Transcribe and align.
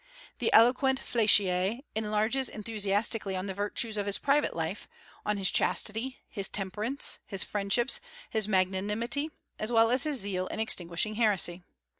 The 0.39 0.51
eloquent 0.51 0.99
Fléchier 0.99 1.83
enlarges 1.93 2.49
enthusiastically 2.49 3.35
on 3.35 3.45
the 3.45 3.53
virtues 3.53 3.97
of 3.97 4.07
his 4.07 4.17
private 4.17 4.55
life, 4.55 4.87
on 5.27 5.37
his 5.37 5.51
chastity, 5.51 6.17
his 6.27 6.49
temperance, 6.49 7.19
his 7.27 7.43
friendship, 7.43 7.91
his 8.27 8.47
magnanimity, 8.47 9.29
as 9.59 9.71
well 9.71 9.91
as 9.91 10.01
his 10.01 10.17
zeal 10.19 10.47
in 10.47 10.59
extinguishing 10.59 11.13
heresy. 11.21 11.61